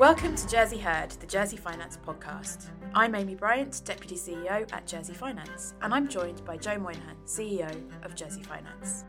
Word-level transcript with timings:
Welcome 0.00 0.34
to 0.34 0.48
Jersey 0.48 0.78
Heard, 0.78 1.10
the 1.10 1.26
Jersey 1.26 1.58
Finance 1.58 1.98
podcast. 1.98 2.70
I'm 2.94 3.14
Amy 3.14 3.34
Bryant, 3.34 3.82
Deputy 3.84 4.14
CEO 4.14 4.66
at 4.72 4.86
Jersey 4.86 5.12
Finance, 5.12 5.74
and 5.82 5.92
I'm 5.92 6.08
joined 6.08 6.42
by 6.46 6.56
Joe 6.56 6.78
Moynihan, 6.78 7.16
CEO 7.26 7.70
of 8.02 8.14
Jersey 8.14 8.42
Finance. 8.42 9.04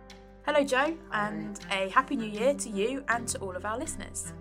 Hello, 0.45 0.65
Joe, 0.65 0.97
and 1.13 1.57
a 1.71 1.87
happy 1.87 2.17
new 2.17 2.27
year 2.27 2.53
to 2.55 2.69
you 2.69 3.05
and 3.07 3.25
to 3.29 3.37
all 3.39 3.55
of 3.55 3.63
our 3.63 3.79
listeners. 3.79 4.33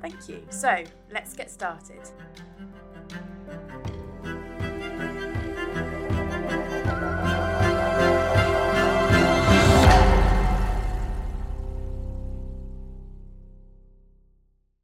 Thank 0.00 0.28
you. 0.28 0.46
So, 0.50 0.84
let's 1.10 1.34
get 1.34 1.50
started. 1.50 2.10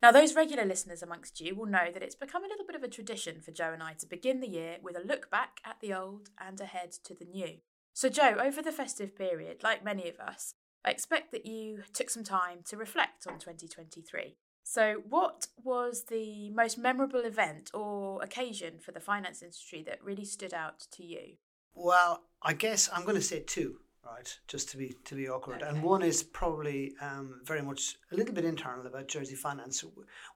Now, 0.03 0.11
those 0.11 0.35
regular 0.35 0.65
listeners 0.65 1.01
amongst 1.01 1.41
you 1.41 1.55
will 1.55 1.67
know 1.67 1.93
that 1.95 2.03
it's 2.03 2.17
become 2.17 2.45
a 2.45 2.49
little 2.49 2.67
bit 2.67 2.75
of 2.75 2.83
a 2.83 2.89
tradition 2.89 3.41
for 3.41 3.53
Joe 3.53 3.71
and 3.73 3.85
I 3.85 3.93
to 3.95 4.07
begin 4.07 4.41
the 4.41 4.49
year 4.49 4.79
with 4.83 4.97
a 4.97 5.07
look 5.07 5.31
back 5.31 5.61
at 5.65 5.77
the 5.81 5.95
old 5.95 6.29
and 6.45 6.61
ahead 6.61 6.91
to 7.05 7.15
the 7.15 7.25
new. 7.25 7.59
So, 7.95 8.09
Joe, 8.09 8.37
over 8.43 8.61
the 8.61 8.73
festive 8.73 9.17
period, 9.17 9.63
like 9.63 9.85
many 9.85 10.09
of 10.09 10.19
us, 10.19 10.55
I 10.85 10.91
expect 10.91 11.31
that 11.31 11.47
you 11.47 11.85
took 11.95 12.11
some 12.11 12.25
time 12.25 12.59
to 12.65 12.77
reflect 12.77 13.29
on 13.29 13.39
2023. 13.39 14.35
So, 14.65 15.03
what 15.09 15.47
was 15.63 16.07
the 16.11 16.51
most 16.51 16.79
memorable 16.79 17.21
event 17.21 17.71
or 17.73 18.21
occasion 18.25 18.81
for 18.81 18.91
the 18.91 18.99
finance 18.99 19.41
industry 19.41 19.85
that 19.87 20.03
really 20.03 20.25
stood 20.25 20.53
out 20.53 20.87
to 20.97 21.05
you? 21.05 21.35
Well, 21.75 22.23
I 22.43 22.55
guess 22.55 22.91
I'm 22.93 23.03
going 23.03 23.15
to 23.15 23.23
say 23.23 23.41
two 23.41 23.77
right? 24.05 24.39
Just 24.49 24.71
to 24.71 24.77
be 24.77 24.95
to 25.05 25.15
be 25.15 25.29
awkward. 25.29 25.63
Okay. 25.63 25.69
And 25.69 25.83
one 25.83 26.03
is 26.03 26.23
probably 26.23 26.95
um, 27.01 27.41
very 27.45 27.63
much 27.63 27.97
a 28.13 28.17
little 28.17 28.35
bit 28.35 28.45
internal 28.45 28.87
about 28.87 29.09
Jersey 29.09 29.35
Finance. 29.35 29.85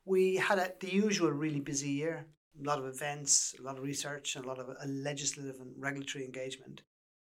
We 0.05 0.37
had 0.37 0.59
a, 0.59 0.73
the 0.81 0.93
usual 0.93 1.31
really 1.31 1.61
busy 1.61 1.91
year, 1.91 2.27
a 2.61 2.65
lot 2.65 2.79
of 2.79 2.87
events, 2.87 3.55
a 3.59 3.63
lot 3.63 3.79
of 3.79 3.85
research, 3.85 4.37
and 4.37 4.45
a 4.45 4.49
lot 4.49 4.59
of 4.59 4.69
uh, 4.71 4.75
legislative 4.87 5.61
and 5.61 5.73
regulatory 5.77 6.25
engagement. 6.25 6.83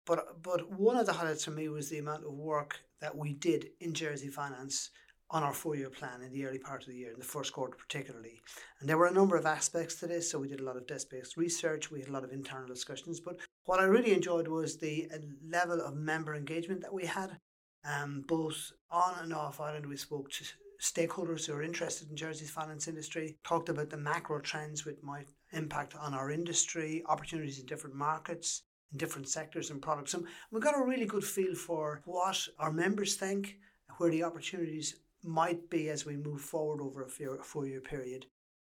But 0.06 0.42
but 0.42 0.70
one 0.72 0.96
of 0.96 1.06
the 1.06 1.12
highlights 1.12 1.44
for 1.44 1.50
me 1.50 1.68
was 1.68 1.88
the 1.88 1.98
amount 1.98 2.24
of 2.24 2.32
work 2.32 2.80
that 3.00 3.16
we 3.16 3.34
did 3.34 3.70
in 3.80 3.92
Jersey 3.92 4.28
Finance 4.28 4.90
on 5.30 5.42
our 5.42 5.52
four 5.52 5.76
year 5.76 5.90
plan 5.90 6.22
in 6.22 6.32
the 6.32 6.44
early 6.46 6.58
part 6.58 6.82
of 6.82 6.88
the 6.88 6.94
year, 6.94 7.12
in 7.12 7.18
the 7.18 7.24
first 7.24 7.52
quarter 7.52 7.76
particularly. 7.76 8.40
And 8.80 8.88
there 8.88 8.98
were 8.98 9.06
a 9.06 9.12
number 9.12 9.36
of 9.36 9.46
aspects 9.46 9.96
to 9.96 10.06
this. 10.06 10.30
So 10.30 10.38
we 10.38 10.48
did 10.48 10.60
a 10.60 10.64
lot 10.64 10.76
of 10.76 10.86
desk 10.86 11.10
based 11.10 11.36
research, 11.36 11.90
we 11.90 12.00
had 12.00 12.08
a 12.08 12.12
lot 12.12 12.24
of 12.24 12.32
internal 12.32 12.66
discussions. 12.66 13.20
But 13.20 13.36
what 13.64 13.80
I 13.80 13.84
really 13.84 14.12
enjoyed 14.12 14.48
was 14.48 14.76
the 14.76 15.08
uh, 15.12 15.18
level 15.46 15.80
of 15.80 15.94
member 15.94 16.34
engagement 16.34 16.80
that 16.82 16.94
we 16.94 17.04
had, 17.04 17.38
um, 17.84 18.24
both 18.26 18.72
on 18.90 19.22
and 19.22 19.34
off 19.34 19.60
island. 19.60 19.86
We 19.86 19.96
spoke 19.96 20.30
to 20.30 20.44
stakeholders 20.80 21.46
who 21.46 21.54
are 21.54 21.62
interested 21.62 22.08
in 22.08 22.16
Jersey's 22.16 22.50
finance 22.50 22.88
industry, 22.88 23.36
talked 23.44 23.68
about 23.68 23.90
the 23.90 23.96
macro 23.96 24.40
trends 24.40 24.84
which 24.84 25.02
might 25.02 25.28
impact 25.52 25.94
on 25.94 26.14
our 26.14 26.30
industry, 26.30 27.02
opportunities 27.06 27.58
in 27.58 27.66
different 27.66 27.96
markets, 27.96 28.62
in 28.92 28.98
different 28.98 29.28
sectors 29.28 29.70
and 29.70 29.82
products. 29.82 30.14
And 30.14 30.24
we 30.50 30.60
got 30.60 30.78
a 30.78 30.84
really 30.84 31.06
good 31.06 31.24
feel 31.24 31.54
for 31.54 32.00
what 32.04 32.38
our 32.58 32.72
members 32.72 33.16
think, 33.16 33.56
where 33.98 34.10
the 34.10 34.22
opportunities 34.22 34.94
might 35.24 35.68
be 35.70 35.88
as 35.88 36.06
we 36.06 36.16
move 36.16 36.40
forward 36.40 36.80
over 36.80 37.02
a 37.02 37.44
four 37.44 37.66
year 37.66 37.80
period. 37.80 38.26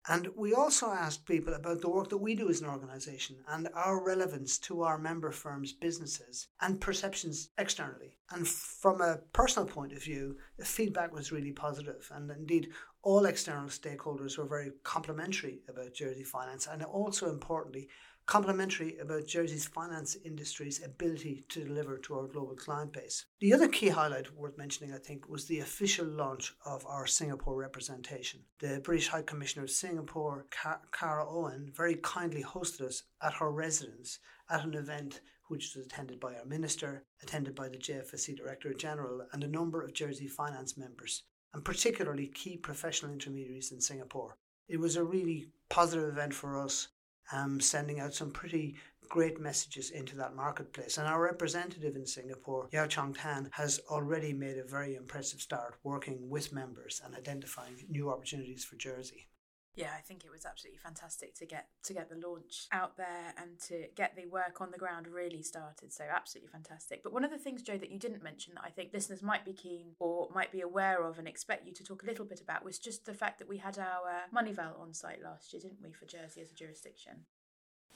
And 0.06 0.28
we 0.37 0.53
also 0.53 0.91
asked 0.91 1.25
people 1.25 1.55
about 1.55 1.81
the 1.81 1.89
work 1.89 2.11
that 2.11 2.19
we 2.19 2.34
do 2.34 2.50
as 2.50 2.61
an 2.61 2.69
organisation 2.69 3.37
and 3.48 3.70
our 3.75 4.05
relevance 4.05 4.59
to 4.59 4.83
our 4.83 4.98
member 4.98 5.31
firms' 5.31 5.72
businesses 5.72 6.48
and 6.61 6.78
perceptions 6.78 7.48
externally. 7.56 8.19
And 8.31 8.47
from 8.47 9.00
a 9.00 9.20
personal 9.33 9.67
point 9.67 9.92
of 9.92 10.03
view, 10.03 10.37
the 10.59 10.65
feedback 10.67 11.11
was 11.11 11.33
really 11.33 11.53
positive. 11.53 12.06
And 12.15 12.31
indeed, 12.31 12.69
all 13.03 13.25
external 13.25 13.69
stakeholders 13.69 14.37
were 14.37 14.47
very 14.47 14.72
complimentary 14.83 15.61
about 15.70 15.95
Jersey 15.95 16.25
Finance 16.25 16.67
and 16.67 16.83
also 16.83 17.31
importantly, 17.31 17.89
complimentary 18.27 18.98
about 18.98 19.27
Jersey's 19.27 19.66
finance 19.66 20.16
industry's 20.25 20.82
ability 20.82 21.44
to 21.50 21.65
deliver 21.65 21.98
to 21.98 22.15
our 22.15 22.26
global 22.26 22.54
client 22.54 22.93
base. 22.93 23.26
The 23.41 23.53
other 23.53 23.69
key 23.69 23.88
highlight 23.88 24.34
worth 24.34 24.56
mentioning, 24.56 24.94
I 24.94 24.98
think, 24.98 25.28
was 25.28 25.44
the 25.44 25.60
official 25.60 26.06
launch 26.06 26.54
of 26.65 26.87
our 26.87 27.06
Singapore 27.06 27.56
representation. 27.56 28.41
The 28.60 28.81
British 28.82 29.09
High 29.09 29.22
Commissioner 29.22 29.65
of 29.65 29.71
Singapore, 29.71 30.47
Kara 30.93 31.28
Owen, 31.28 31.71
very 31.75 31.97
kindly 31.97 32.43
hosted 32.43 32.82
us 32.82 33.03
at 33.22 33.34
her 33.34 33.50
residence 33.50 34.19
at 34.48 34.65
an 34.65 34.75
event 34.75 35.21
which 35.48 35.75
was 35.77 35.84
attended 35.84 36.19
by 36.19 36.34
our 36.34 36.47
minister, 36.47 37.04
attended 37.22 37.54
by 37.54 37.69
the 37.69 37.77
JFSC 37.77 38.37
Director 38.37 38.72
General, 38.72 39.27
and 39.32 39.44
a 39.44 39.48
number 39.48 39.82
of 39.82 39.93
Jersey 39.93 40.27
finance 40.27 40.78
members, 40.78 41.25
and 41.53 41.62
particularly 41.62 42.28
key 42.28 42.56
professional 42.56 43.12
intermediaries 43.12 43.71
in 43.71 43.81
Singapore. 43.81 44.38
It 44.66 44.81
was 44.81 44.97
a 44.97 45.04
really 45.04 45.48
positive 45.69 46.09
event 46.09 46.32
for 46.32 46.59
us 46.59 46.88
um, 47.32 47.60
sending 47.60 48.00
out 48.00 48.14
some 48.14 48.30
pretty 48.30 48.76
great 49.08 49.40
messages 49.40 49.90
into 49.90 50.16
that 50.16 50.34
marketplace. 50.34 50.98
And 50.98 51.06
our 51.06 51.22
representative 51.22 51.94
in 51.94 52.06
Singapore, 52.06 52.68
Yao 52.72 52.86
Chong 52.86 53.14
Tan, 53.14 53.48
has 53.52 53.80
already 53.88 54.32
made 54.32 54.58
a 54.58 54.64
very 54.64 54.96
impressive 54.96 55.40
start 55.40 55.76
working 55.82 56.28
with 56.28 56.52
members 56.52 57.00
and 57.04 57.14
identifying 57.14 57.84
new 57.88 58.10
opportunities 58.10 58.64
for 58.64 58.76
Jersey 58.76 59.28
yeah, 59.76 59.90
I 59.96 60.00
think 60.00 60.24
it 60.24 60.30
was 60.30 60.46
absolutely 60.46 60.78
fantastic 60.78 61.34
to 61.36 61.46
get 61.46 61.66
to 61.84 61.92
get 61.92 62.08
the 62.08 62.26
launch 62.26 62.66
out 62.70 62.96
there 62.96 63.34
and 63.36 63.58
to 63.68 63.86
get 63.96 64.14
the 64.14 64.26
work 64.26 64.60
on 64.60 64.70
the 64.70 64.78
ground 64.78 65.08
really 65.08 65.42
started. 65.42 65.92
So 65.92 66.04
absolutely 66.04 66.50
fantastic. 66.50 67.02
But 67.02 67.12
one 67.12 67.24
of 67.24 67.32
the 67.32 67.38
things, 67.38 67.62
Joe, 67.62 67.78
that 67.78 67.90
you 67.90 67.98
didn't 67.98 68.22
mention 68.22 68.54
that 68.54 68.64
I 68.64 68.70
think 68.70 68.90
listeners 68.92 69.22
might 69.22 69.44
be 69.44 69.52
keen 69.52 69.94
or 69.98 70.28
might 70.32 70.52
be 70.52 70.60
aware 70.60 71.02
of 71.02 71.18
and 71.18 71.26
expect 71.26 71.66
you 71.66 71.72
to 71.74 71.82
talk 71.84 72.04
a 72.04 72.06
little 72.06 72.24
bit 72.24 72.40
about 72.40 72.64
was 72.64 72.78
just 72.78 73.04
the 73.04 73.14
fact 73.14 73.40
that 73.40 73.48
we 73.48 73.58
had 73.58 73.78
our 73.78 74.28
Moneyval 74.32 74.78
on 74.80 74.94
site 74.94 75.22
last 75.22 75.52
year, 75.52 75.60
didn't 75.60 75.82
we, 75.82 75.92
for 75.92 76.06
Jersey 76.06 76.41
as 76.41 76.52
a 76.52 76.54
jurisdiction? 76.54 77.24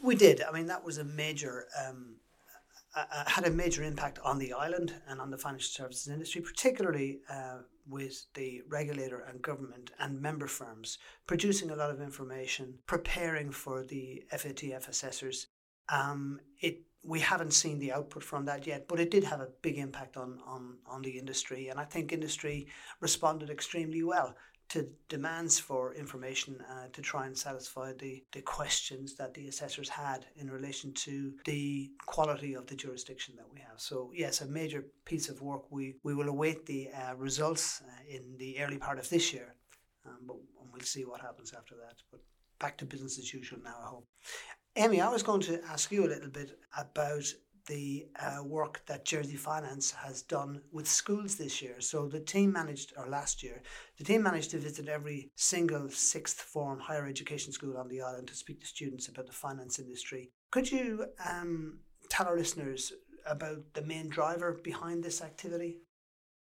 We 0.03 0.17
did. 0.17 0.43
I 0.43 0.53
mean, 0.53 0.67
that 0.67 0.85
was 0.85 0.99
a 0.99 1.05
major 1.05 1.67
um, 1.87 2.17
uh, 2.95 3.25
had 3.27 3.45
a 3.45 3.51
major 3.51 3.83
impact 3.83 4.19
on 4.25 4.39
the 4.39 4.53
island 4.53 4.95
and 5.09 5.21
on 5.21 5.31
the 5.31 5.39
financial 5.39 5.71
services 5.71 6.09
industry, 6.09 6.41
particularly 6.41 7.21
uh, 7.31 7.59
with 7.89 8.27
the 8.35 8.63
regulator 8.69 9.21
and 9.29 9.43
government 9.43 9.91
and 9.99 10.21
member 10.21 10.47
firms 10.47 10.99
producing 11.27 11.71
a 11.71 11.77
lot 11.77 11.91
of 11.91 12.01
information, 12.01 12.75
preparing 12.87 13.51
for 13.51 13.83
the 13.83 14.23
FATF 14.33 14.89
assessors. 14.89 15.47
Um, 15.89 16.41
it 16.61 16.83
we 17.05 17.21
haven't 17.21 17.53
seen 17.53 17.79
the 17.79 17.93
output 17.93 18.25
from 18.25 18.45
that 18.47 18.67
yet, 18.67 18.89
but 18.89 18.99
it 18.99 19.11
did 19.11 19.23
have 19.25 19.41
a 19.41 19.49
big 19.63 19.79
impact 19.79 20.17
on, 20.17 20.41
on, 20.45 20.79
on 20.85 21.01
the 21.01 21.17
industry, 21.17 21.69
and 21.69 21.79
I 21.79 21.85
think 21.85 22.13
industry 22.13 22.67
responded 23.01 23.51
extremely 23.51 24.03
well 24.03 24.35
to 24.69 24.89
demands 25.09 25.59
for 25.59 25.95
information 25.95 26.63
uh, 26.71 26.89
to 26.93 27.01
try 27.01 27.27
and 27.27 27.37
satisfy 27.37 27.93
the, 27.99 28.23
the 28.33 28.43
questions 28.43 29.15
that 29.17 29.33
the 29.33 29.49
assessors 29.49 29.89
had 29.89 30.27
in 30.37 30.51
relation 30.51 30.93
to 30.93 31.33
the 31.45 31.91
quality 32.07 32.55
of 32.55 32.67
the 32.67 32.75
jurisdiction 32.75 33.35
that 33.37 33.51
we 33.53 33.61
have. 33.61 33.81
So, 33.81 34.11
yes, 34.15 34.41
a 34.41 34.47
major 34.47 34.85
piece 35.05 35.29
of 35.29 35.41
work. 35.41 35.63
We, 35.71 35.97
we 36.03 36.15
will 36.15 36.29
await 36.29 36.67
the 36.67 36.91
uh, 36.91 37.15
results 37.17 37.83
uh, 37.87 38.17
in 38.17 38.37
the 38.37 38.61
early 38.61 38.79
part 38.79 38.99
of 38.99 39.09
this 39.09 39.33
year, 39.33 39.55
um, 40.07 40.19
but 40.27 40.37
we'll 40.71 40.83
see 40.83 41.05
what 41.05 41.21
happens 41.21 41.55
after 41.57 41.75
that. 41.77 41.97
But 42.11 42.21
back 42.59 42.77
to 42.79 42.85
business 42.85 43.19
as 43.19 43.33
usual 43.33 43.61
now, 43.65 43.77
I 43.83 43.87
hope. 43.89 44.07
Amy, 44.77 45.01
I 45.01 45.09
was 45.09 45.23
going 45.23 45.41
to 45.43 45.61
ask 45.65 45.91
you 45.91 46.07
a 46.07 46.13
little 46.15 46.31
bit 46.31 46.59
about 46.77 47.25
the 47.69 48.07
uh, 48.19 48.43
work 48.43 48.83
that 48.87 49.05
Jersey 49.05 49.37
Finance 49.37 49.93
has 49.93 50.23
done 50.23 50.61
with 50.73 50.89
schools 50.89 51.37
this 51.37 51.63
year. 51.63 51.81
So 51.81 52.09
the 52.09 52.21
team 52.21 52.53
managed, 52.53 52.93
or 52.97 53.09
last 53.09 53.43
year, 53.43 53.63
the 53.99 54.05
team 54.05 54.23
managed 54.23 54.51
to 54.51 54.59
visit 54.59 54.89
every 54.89 55.31
single 55.37 55.89
sixth 55.91 56.41
form 56.41 56.81
higher 56.81 57.07
education 57.07 57.53
school 57.53 57.77
on 57.77 57.89
the 57.89 58.03
island 58.03 58.29
to 58.29 58.35
speak 58.35 58.61
to 58.61 58.67
students 58.67 59.09
about 59.09 59.27
the 59.27 59.33
finance 59.33 59.79
industry. 59.79 60.33
Could 60.51 60.73
you 60.73 61.07
um, 61.25 61.81
tell 62.09 62.27
our 62.27 62.37
listeners 62.37 62.93
about 63.27 63.59
the 63.75 63.83
main 63.83 64.09
driver 64.09 64.59
behind 64.65 65.05
this 65.05 65.23
activity? 65.23 65.79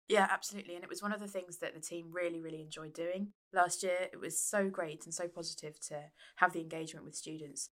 Yeah, 0.09 0.29
absolutely. 0.31 0.77
And 0.77 0.85
it 0.85 0.91
was 0.91 1.03
one 1.03 1.13
of 1.13 1.21
the 1.21 1.27
things 1.27 1.59
that 1.59 1.75
the 1.75 1.81
team 1.81 2.11
really, 2.13 2.41
really 2.41 2.61
enjoyed 2.61 2.95
doing. 2.95 3.33
Last 3.53 3.83
year, 3.83 4.09
it 4.13 4.21
was 4.21 4.39
so 4.39 4.69
great 4.69 5.05
and 5.05 5.13
so 5.13 5.27
positive 5.27 5.81
to 5.89 6.05
have 6.37 6.53
the 6.53 6.61
engagement 6.61 7.05
with 7.05 7.17
students. 7.17 7.71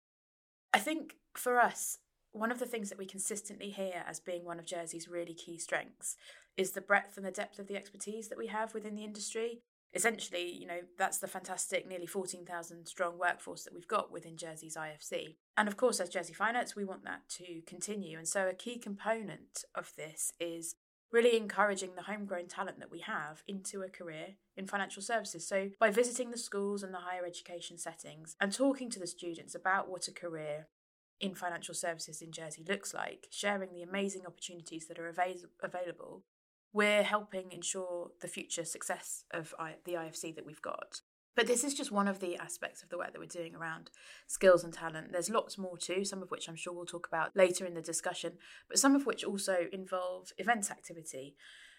I 0.72 0.78
think 0.78 1.16
for 1.34 1.60
us, 1.60 1.98
one 2.32 2.50
of 2.50 2.58
the 2.58 2.66
things 2.66 2.88
that 2.88 2.98
we 2.98 3.06
consistently 3.06 3.70
hear 3.70 4.04
as 4.06 4.20
being 4.20 4.44
one 4.44 4.58
of 4.58 4.66
Jersey's 4.66 5.08
really 5.08 5.34
key 5.34 5.58
strengths 5.58 6.16
is 6.56 6.72
the 6.72 6.80
breadth 6.80 7.16
and 7.16 7.26
the 7.26 7.30
depth 7.30 7.58
of 7.58 7.68
the 7.68 7.76
expertise 7.76 8.28
that 8.28 8.38
we 8.38 8.48
have 8.48 8.74
within 8.74 8.94
the 8.94 9.04
industry. 9.04 9.60
Essentially, 9.94 10.50
you 10.50 10.66
know, 10.66 10.80
that's 10.96 11.18
the 11.18 11.26
fantastic 11.26 11.86
nearly 11.86 12.06
14,000 12.06 12.86
strong 12.86 13.18
workforce 13.18 13.64
that 13.64 13.74
we've 13.74 13.88
got 13.88 14.10
within 14.10 14.38
Jersey's 14.38 14.76
IFC. 14.76 15.36
And 15.56 15.68
of 15.68 15.76
course, 15.76 16.00
as 16.00 16.08
Jersey 16.08 16.32
Finance, 16.32 16.74
we 16.74 16.84
want 16.84 17.04
that 17.04 17.28
to 17.36 17.60
continue. 17.66 18.16
And 18.16 18.26
so, 18.26 18.48
a 18.48 18.54
key 18.54 18.78
component 18.78 19.64
of 19.74 19.92
this 19.96 20.32
is 20.40 20.76
really 21.10 21.36
encouraging 21.36 21.94
the 21.94 22.02
homegrown 22.02 22.46
talent 22.46 22.78
that 22.78 22.90
we 22.90 23.00
have 23.00 23.42
into 23.46 23.82
a 23.82 23.90
career 23.90 24.36
in 24.56 24.66
financial 24.66 25.02
services. 25.02 25.46
So, 25.46 25.68
by 25.78 25.90
visiting 25.90 26.30
the 26.30 26.38
schools 26.38 26.82
and 26.82 26.94
the 26.94 27.00
higher 27.00 27.26
education 27.26 27.76
settings 27.76 28.34
and 28.40 28.50
talking 28.50 28.88
to 28.90 28.98
the 28.98 29.06
students 29.06 29.54
about 29.54 29.90
what 29.90 30.08
a 30.08 30.12
career 30.12 30.68
in 31.22 31.34
financial 31.34 31.74
services 31.74 32.20
in 32.20 32.32
Jersey 32.32 32.64
looks 32.68 32.92
like, 32.92 33.28
sharing 33.30 33.72
the 33.72 33.82
amazing 33.82 34.26
opportunities 34.26 34.88
that 34.88 34.98
are 34.98 35.08
avail- 35.08 35.48
available, 35.62 36.24
we're 36.72 37.04
helping 37.04 37.52
ensure 37.52 38.10
the 38.20 38.28
future 38.28 38.64
success 38.64 39.24
of 39.30 39.54
I- 39.58 39.76
the 39.84 39.96
IFC 39.96 40.34
that 40.34 40.44
we've 40.44 40.60
got. 40.60 41.00
But 41.34 41.46
this 41.46 41.64
is 41.64 41.74
just 41.74 41.92
one 41.92 42.08
of 42.08 42.18
the 42.18 42.36
aspects 42.36 42.82
of 42.82 42.90
the 42.90 42.98
work 42.98 43.12
that 43.12 43.20
we're 43.20 43.26
doing 43.26 43.54
around 43.54 43.90
skills 44.26 44.64
and 44.64 44.74
talent. 44.74 45.12
There's 45.12 45.30
lots 45.30 45.56
more 45.56 45.78
too, 45.78 46.04
some 46.04 46.22
of 46.22 46.30
which 46.30 46.48
I'm 46.48 46.56
sure 46.56 46.74
we'll 46.74 46.84
talk 46.84 47.06
about 47.06 47.34
later 47.36 47.64
in 47.64 47.74
the 47.74 47.80
discussion, 47.80 48.36
but 48.68 48.78
some 48.78 48.94
of 48.94 49.06
which 49.06 49.24
also 49.24 49.68
involve 49.72 50.32
events 50.36 50.70
activity. 50.70 51.36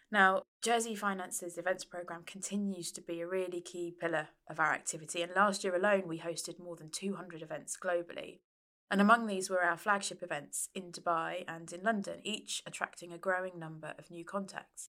Now, 0.09 0.43
Jersey 0.61 0.95
Finance's 0.95 1.57
events 1.57 1.83
programme 1.83 2.23
continues 2.23 2.91
to 2.93 3.01
be 3.01 3.19
a 3.19 3.27
really 3.27 3.61
key 3.61 3.91
pillar 3.99 4.29
of 4.47 4.59
our 4.59 4.71
activity, 4.71 5.21
and 5.21 5.33
last 5.35 5.63
year 5.63 5.75
alone 5.75 6.07
we 6.07 6.19
hosted 6.19 6.59
more 6.59 6.75
than 6.75 6.89
200 6.89 7.41
events 7.41 7.77
globally. 7.77 8.39
And 8.91 9.01
among 9.01 9.25
these 9.25 9.49
were 9.49 9.63
our 9.63 9.77
flagship 9.77 10.21
events 10.21 10.69
in 10.75 10.91
Dubai 10.91 11.45
and 11.47 11.71
in 11.71 11.83
London, 11.83 12.19
each 12.23 12.61
attracting 12.65 13.11
a 13.11 13.17
growing 13.17 13.57
number 13.57 13.93
of 13.97 14.11
new 14.11 14.23
contacts. 14.23 14.89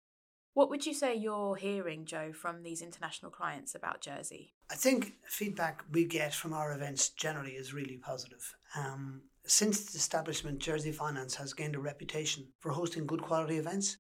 What 0.55 0.69
would 0.69 0.85
you 0.85 0.93
say 0.93 1.15
you're 1.15 1.57
hearing, 1.57 2.05
Joe, 2.05 2.33
from 2.33 2.63
these 2.63 2.83
international 2.83 3.31
clients 3.31 3.75
about 3.75 4.03
Jersey? 4.03 4.53
I 4.71 4.75
think 4.75 5.15
feedback 5.25 5.83
we 5.91 6.05
get 6.05 6.35
from 6.35 6.53
our 6.53 6.73
events 6.73 7.09
generally 7.11 7.53
is 7.53 7.73
really 7.73 7.97
positive. 7.97 8.55
Um, 8.77 9.23
since 9.47 9.81
its 9.81 9.95
establishment, 9.95 10.59
Jersey 10.59 10.93
Finance 10.93 11.35
has 11.37 11.55
gained 11.55 11.75
a 11.75 11.81
reputation 11.81 12.49
for 12.61 12.71
hosting 12.71 13.07
good 13.07 13.23
quality 13.23 13.57
events, 13.57 13.97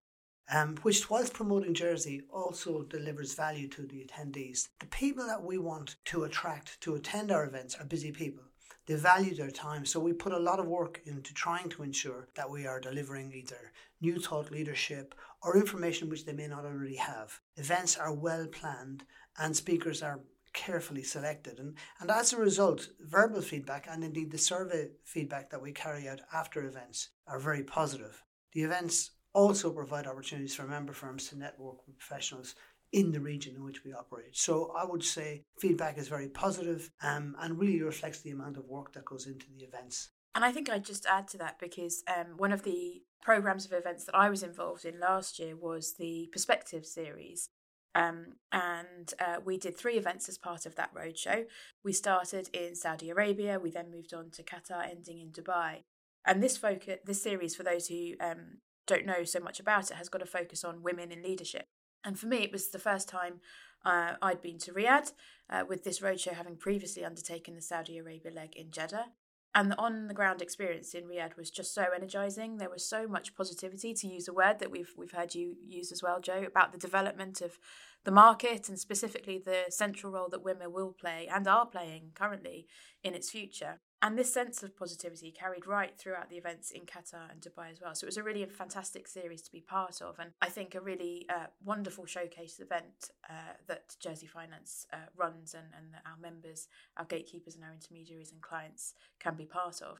um, 0.53 0.77
which, 0.83 1.09
whilst 1.09 1.33
promoting 1.33 1.73
Jersey, 1.73 2.23
also 2.31 2.83
delivers 2.83 3.35
value 3.35 3.69
to 3.69 3.87
the 3.87 4.06
attendees. 4.06 4.69
The 4.81 4.87
people 4.87 5.27
that 5.27 5.43
we 5.43 5.56
want 5.56 5.97
to 6.06 6.25
attract 6.25 6.81
to 6.83 6.97
attend 6.97 7.33
our 7.33 7.47
events 7.47 7.77
are 7.77 7.87
busy 7.87 8.12
people. 8.12 8.45
They 8.87 8.94
value 8.94 9.34
their 9.34 9.50
time, 9.50 9.87
so 9.87 10.00
we 10.00 10.12
put 10.12 10.32
a 10.32 10.38
lot 10.38 10.58
of 10.58 10.67
work 10.67 11.00
into 11.06 11.32
trying 11.32 11.69
to 11.70 11.82
ensure 11.82 12.29
that 12.34 12.50
we 12.50 12.67
are 12.67 12.81
delivering 12.81 13.32
either 13.32 13.73
new 14.00 14.19
thought 14.19 14.50
leadership 14.50 15.14
or 15.43 15.56
information 15.56 16.08
which 16.08 16.25
they 16.25 16.32
may 16.32 16.49
not 16.49 16.64
already 16.64 16.96
have. 16.96 17.40
Events 17.56 17.96
are 17.96 18.12
well 18.12 18.46
planned 18.46 19.05
and 19.38 19.56
speakers 19.56 20.02
are 20.02 20.20
carefully 20.52 21.02
selected. 21.02 21.58
And, 21.58 21.76
and 22.00 22.11
as 22.11 22.32
a 22.32 22.37
result, 22.37 22.88
verbal 23.00 23.40
feedback 23.40 23.87
and 23.88 24.05
indeed 24.05 24.31
the 24.31 24.38
survey 24.38 24.90
feedback 25.05 25.50
that 25.50 25.62
we 25.62 25.73
carry 25.73 26.08
out 26.08 26.20
after 26.32 26.64
events 26.64 27.11
are 27.26 27.38
very 27.38 27.62
positive. 27.62 28.23
The 28.52 28.62
events 28.62 29.12
also 29.32 29.70
provide 29.70 30.06
opportunities 30.06 30.55
for 30.55 30.67
member 30.67 30.93
firms 30.93 31.28
to 31.28 31.38
network 31.38 31.87
with 31.87 31.99
professionals 31.99 32.55
in 32.93 33.11
the 33.11 33.21
region 33.21 33.55
in 33.56 33.65
which 33.65 33.85
we 33.85 33.93
operate. 33.93 34.37
So 34.37 34.73
I 34.77 34.85
would 34.85 35.03
say 35.03 35.44
feedback 35.59 35.99
is 35.99 36.09
very 36.09 36.29
positive, 36.29 36.91
um, 37.03 37.35
and 37.41 37.59
really 37.59 37.83
reflects 37.83 38.21
the 38.21 38.31
amount 38.31 38.56
of 38.56 38.67
work 38.67 38.93
that 38.93 39.05
goes 39.05 39.27
into 39.27 39.47
the 39.56 39.65
events. 39.65 40.11
And 40.35 40.44
I 40.44 40.53
think 40.53 40.71
I'd 40.71 40.85
just 40.85 41.06
add 41.06 41.29
to 41.29 41.39
that 41.39 41.59
because 41.59 42.03
um, 42.09 42.37
one 42.37 42.53
of 42.53 42.62
the 42.62 43.03
programs 43.23 43.65
of 43.65 43.73
events 43.73 44.05
that 44.05 44.15
I 44.15 44.31
was 44.31 44.43
involved 44.43 44.85
in 44.85 44.99
last 44.99 45.39
year 45.39 45.56
was 45.56 45.94
the 45.99 46.29
Perspective 46.33 46.85
series. 46.87 47.49
Um, 47.94 48.37
and 48.50 49.12
uh, 49.21 49.37
we 49.45 49.59
did 49.59 49.77
three 49.77 49.97
events 49.97 50.29
as 50.29 50.38
part 50.38 50.65
of 50.65 50.77
that 50.77 50.95
roadshow. 50.95 51.45
We 51.85 51.93
started 51.93 52.49
in 52.55 52.75
Saudi 52.75 53.11
Arabia, 53.11 53.59
we 53.59 53.71
then 53.71 53.91
moved 53.91 54.15
on 54.15 54.31
to 54.31 54.43
Qatar, 54.43 54.91
ending 54.91 55.21
in 55.21 55.31
Dubai. 55.31 55.83
And 56.25 56.43
this 56.43 56.56
focus, 56.56 57.00
this 57.05 57.23
series, 57.23 57.55
for 57.55 57.65
those 57.65 57.88
who 57.88 58.12
um, 58.21 58.59
don't 58.87 59.05
know 59.05 59.25
so 59.25 59.41
much 59.41 59.61
about 59.61 59.91
it, 59.91 59.97
has 59.97 60.09
got 60.09 60.23
a 60.23 60.27
focus 60.27 60.65
on 60.65 60.83
women 60.83 61.12
in 61.12 61.23
leadership. 61.23 61.67
And 62.04 62.19
for 62.19 62.26
me, 62.26 62.38
it 62.38 62.52
was 62.52 62.69
the 62.69 62.78
first 62.78 63.08
time 63.08 63.40
uh, 63.84 64.14
I'd 64.20 64.43
been 64.43 64.58
to 64.58 64.72
Riyadh, 64.72 65.12
uh, 65.50 65.64
with 65.69 65.84
this 65.84 66.00
roadshow 66.00 66.32
having 66.32 66.56
previously 66.56 67.04
undertaken 67.04 67.54
the 67.54 67.62
Saudi 67.62 67.99
Arabia 67.99 68.32
leg 68.32 68.54
in 68.56 68.70
Jeddah. 68.70 69.06
And 69.54 69.70
the 69.70 69.78
on 69.78 70.08
the 70.08 70.14
ground 70.14 70.40
experience 70.40 70.94
in 70.94 71.04
Riyadh 71.04 71.37
was 71.37 71.50
just 71.50 71.75
so 71.75 71.84
energizing. 71.94 72.56
There 72.56 72.70
was 72.70 72.88
so 72.88 73.06
much 73.06 73.34
positivity, 73.34 73.93
to 73.93 74.06
use 74.06 74.26
a 74.26 74.32
word 74.32 74.60
that 74.60 74.70
we've 74.70 74.94
we've 74.96 75.12
heard 75.12 75.34
you 75.34 75.56
use 75.66 75.93
as 75.93 76.02
well, 76.02 76.20
Joe, 76.20 76.44
about 76.46 76.72
the 76.72 76.78
development 76.78 77.43
of 77.43 77.58
the 78.04 78.10
market 78.10 78.69
and 78.69 78.78
specifically 78.78 79.38
the 79.38 79.64
central 79.69 80.12
role 80.12 80.28
that 80.31 80.43
women 80.43 80.72
will 80.72 80.93
play 80.93 81.28
and 81.32 81.46
are 81.46 81.66
playing 81.66 82.12
currently 82.14 82.66
in 83.04 83.14
its 83.14 83.31
future. 83.31 83.81
And 84.04 84.19
this 84.19 84.34
sense 84.34 84.64
of 84.64 84.76
positivity 84.76 85.31
carried 85.31 85.64
right 85.64 85.96
throughout 85.96 86.28
the 86.28 86.37
events 86.37 86.72
in 86.72 86.82
Qatar 86.82 87.31
and 87.31 87.40
Dubai 87.40 87.70
as 87.70 87.81
well. 87.81 87.94
So 87.94 88.04
it 88.04 88.08
was 88.08 88.16
a 88.16 88.25
really 88.25 88.44
fantastic 88.46 89.06
series 89.06 89.43
to 89.43 89.52
be 89.52 89.60
part 89.60 90.02
of, 90.02 90.19
and 90.19 90.32
I 90.43 90.49
think 90.49 90.75
a 90.75 90.81
really 90.81 91.25
uh, 91.28 91.46
wonderful 91.64 92.04
showcase 92.06 92.58
event 92.58 93.12
uh, 93.31 93.54
that 93.69 93.94
Jersey 94.00 94.26
Finance 94.26 94.87
uh, 94.93 94.96
runs 95.16 95.54
and, 95.54 95.66
and 95.78 95.94
that 95.94 96.02
our 96.04 96.19
members, 96.20 96.66
our 96.96 97.04
gatekeepers, 97.04 97.54
and 97.54 97.62
our 97.62 97.72
intermediaries 97.72 98.32
and 98.32 98.43
clients 98.43 98.94
can 99.20 99.37
be 99.37 99.46
part 99.46 99.81
of. 99.81 99.99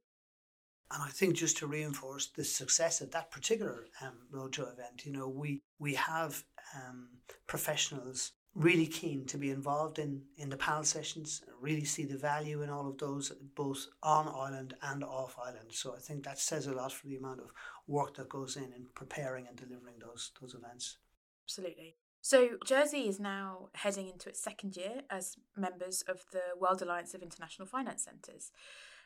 And 0.93 1.01
I 1.03 1.09
think 1.09 1.37
just 1.37 1.57
to 1.59 1.69
reinforce 1.69 2.27
the 2.27 2.45
success 2.45 3.01
of 3.01 3.13
that 3.13 3.31
particular 3.31 3.87
um, 4.03 4.19
roadshow 4.35 4.73
event, 4.73 5.07
you 5.07 5.13
know, 5.13 5.29
we 5.29 5.63
we 5.79 5.95
have 5.95 6.43
um, 6.75 7.09
professionals 7.47 8.33
really 8.55 8.87
keen 8.87 9.25
to 9.25 9.39
be 9.39 9.51
involved 9.51 9.99
in 9.99 10.21
in 10.37 10.51
the 10.51 10.57
panel 10.57 10.85
sessions 10.85 11.41
really 11.61 11.85
see 11.85 12.05
the 12.05 12.19
value 12.19 12.61
in 12.63 12.69
all 12.69 12.87
of 12.87 12.99
those 12.99 13.33
both 13.55 13.87
on 14.03 14.29
island 14.29 14.75
and 14.83 15.03
off 15.03 15.39
island 15.43 15.71
so 15.71 15.95
i 15.95 15.99
think 15.99 16.23
that 16.23 16.39
says 16.39 16.67
a 16.67 16.73
lot 16.73 16.93
for 16.93 17.07
the 17.07 17.17
amount 17.17 17.41
of 17.41 17.51
work 17.87 18.17
that 18.17 18.29
goes 18.29 18.57
in 18.57 18.65
in 18.65 18.87
preparing 18.95 19.47
and 19.47 19.57
delivering 19.57 19.97
those 20.01 20.33
those 20.41 20.55
events. 20.55 20.99
Absolutely. 21.47 21.97
So 22.21 22.51
jersey 22.65 23.09
is 23.09 23.19
now 23.19 23.69
heading 23.75 24.09
into 24.09 24.29
its 24.29 24.41
second 24.41 24.77
year 24.77 25.03
as 25.11 25.37
members 25.57 26.03
of 26.03 26.25
the 26.33 26.43
world 26.59 26.81
alliance 26.83 27.15
of 27.15 27.23
international 27.23 27.67
finance 27.67 28.05
centres 28.05 28.53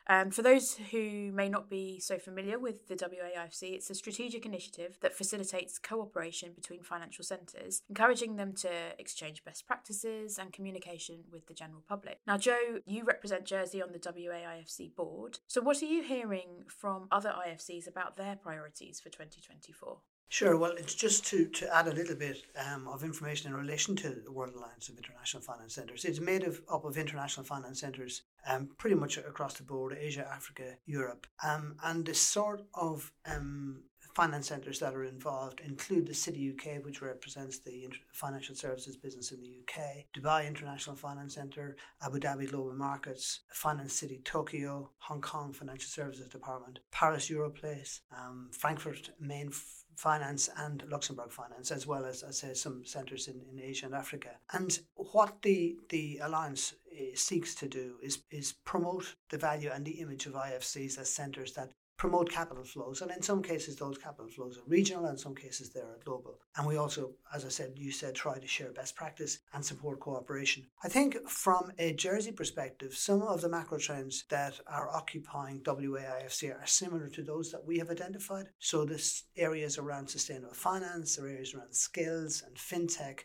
um, 0.08 0.30
for 0.30 0.42
those 0.42 0.76
who 0.90 1.32
may 1.32 1.48
not 1.48 1.68
be 1.68 1.98
so 1.98 2.18
familiar 2.18 2.58
with 2.58 2.88
the 2.88 2.94
WAIFC, 2.94 3.74
it's 3.74 3.90
a 3.90 3.94
strategic 3.94 4.46
initiative 4.46 4.98
that 5.00 5.16
facilitates 5.16 5.78
cooperation 5.78 6.52
between 6.54 6.82
financial 6.82 7.24
centres, 7.24 7.82
encouraging 7.88 8.36
them 8.36 8.52
to 8.54 8.68
exchange 8.98 9.44
best 9.44 9.66
practices 9.66 10.38
and 10.38 10.52
communication 10.52 11.24
with 11.32 11.46
the 11.46 11.54
general 11.54 11.82
public. 11.88 12.18
Now, 12.26 12.38
Joe, 12.38 12.80
you 12.86 13.04
represent 13.04 13.44
Jersey 13.44 13.82
on 13.82 13.92
the 13.92 13.98
WAIFC 13.98 14.94
board. 14.94 15.38
So, 15.46 15.60
what 15.60 15.82
are 15.82 15.86
you 15.86 16.02
hearing 16.02 16.64
from 16.68 17.08
other 17.10 17.34
IFCs 17.46 17.88
about 17.88 18.16
their 18.16 18.36
priorities 18.36 19.00
for 19.00 19.08
2024? 19.08 19.98
Sure. 20.28 20.56
Well, 20.56 20.72
it's 20.72 20.94
just 20.94 21.24
to, 21.26 21.46
to 21.46 21.74
add 21.74 21.86
a 21.86 21.92
little 21.92 22.16
bit 22.16 22.42
um, 22.58 22.88
of 22.88 23.04
information 23.04 23.50
in 23.50 23.56
relation 23.56 23.94
to 23.96 24.10
the 24.24 24.32
World 24.32 24.54
Alliance 24.56 24.88
of 24.88 24.96
International 24.98 25.42
Finance 25.42 25.74
Centres. 25.74 26.04
It's 26.04 26.20
made 26.20 26.42
of, 26.42 26.60
up 26.70 26.84
of 26.84 26.98
international 26.98 27.46
finance 27.46 27.80
centres 27.80 28.22
um, 28.48 28.68
pretty 28.76 28.96
much 28.96 29.18
across 29.18 29.54
the 29.54 29.62
board 29.62 29.96
Asia, 29.98 30.28
Africa, 30.30 30.74
Europe. 30.84 31.28
Um, 31.44 31.76
and 31.84 32.04
the 32.04 32.14
sort 32.14 32.62
of 32.74 33.12
um, 33.24 33.84
finance 34.16 34.48
centres 34.48 34.78
that 34.78 34.94
are 34.94 35.04
involved 35.04 35.60
include 35.60 36.06
the 36.06 36.14
City 36.14 36.50
UK, 36.50 36.82
which 36.82 37.02
represents 37.02 37.58
the 37.58 37.86
financial 38.12 38.54
services 38.54 38.96
business 38.96 39.30
in 39.30 39.42
the 39.42 39.58
UK, 39.60 40.06
Dubai 40.16 40.46
International 40.46 40.96
Finance 40.96 41.34
Centre, 41.34 41.76
Abu 42.02 42.18
Dhabi 42.18 42.50
Global 42.50 42.72
Markets, 42.72 43.40
Finance 43.52 43.92
City 43.92 44.22
Tokyo, 44.24 44.90
Hong 45.00 45.20
Kong 45.20 45.52
Financial 45.52 45.88
Services 45.88 46.28
Department, 46.28 46.78
Paris 46.90 47.28
Europlace, 47.28 48.00
um, 48.10 48.48
Frankfurt 48.52 49.10
Main 49.20 49.50
finance 49.96 50.48
and 50.58 50.84
Luxembourg 50.88 51.32
finance, 51.32 51.70
as 51.70 51.86
well 51.86 52.04
as, 52.04 52.22
I 52.22 52.30
say, 52.30 52.54
some 52.54 52.84
centres 52.84 53.28
in, 53.28 53.40
in 53.50 53.60
Asia 53.60 53.86
and 53.86 53.94
Africa. 53.94 54.30
And 54.52 54.78
what 54.94 55.42
the, 55.42 55.76
the 55.88 56.20
alliance 56.22 56.74
uh, 56.92 57.04
seeks 57.14 57.54
to 57.56 57.68
do 57.68 57.96
is, 58.02 58.20
is 58.30 58.52
promote 58.64 59.16
the 59.30 59.38
value 59.38 59.70
and 59.72 59.84
the 59.84 60.00
image 60.00 60.26
of 60.26 60.34
IFCs 60.34 60.98
as 60.98 61.08
centres 61.08 61.52
that 61.54 61.72
promote 61.96 62.30
capital 62.30 62.64
flows. 62.64 63.02
And 63.02 63.10
in 63.10 63.22
some 63.22 63.42
cases, 63.42 63.76
those 63.76 63.98
capital 63.98 64.30
flows 64.30 64.58
are 64.58 64.68
regional, 64.68 65.04
and 65.04 65.12
in 65.14 65.18
some 65.18 65.34
cases, 65.34 65.70
they're 65.70 65.98
global. 66.04 66.38
And 66.56 66.66
we 66.66 66.76
also, 66.76 67.12
as 67.34 67.44
I 67.44 67.48
said, 67.48 67.72
you 67.76 67.90
said, 67.90 68.14
try 68.14 68.38
to 68.38 68.46
share 68.46 68.72
best 68.72 68.94
practice 68.94 69.38
and 69.54 69.64
support 69.64 70.00
cooperation. 70.00 70.66
I 70.84 70.88
think 70.88 71.16
from 71.28 71.72
a 71.78 71.92
Jersey 71.92 72.32
perspective, 72.32 72.94
some 72.94 73.22
of 73.22 73.40
the 73.40 73.48
macro 73.48 73.78
trends 73.78 74.24
that 74.28 74.60
are 74.66 74.94
occupying 74.94 75.60
WAIFC 75.60 76.54
are 76.54 76.66
similar 76.66 77.08
to 77.08 77.22
those 77.22 77.50
that 77.52 77.64
we 77.64 77.78
have 77.78 77.90
identified. 77.90 78.48
So, 78.58 78.84
this 78.84 79.24
areas 79.36 79.78
around 79.78 80.08
sustainable 80.08 80.54
finance, 80.54 81.18
are 81.18 81.26
areas 81.26 81.54
around 81.54 81.74
skills 81.74 82.42
and 82.46 82.56
fintech, 82.56 83.20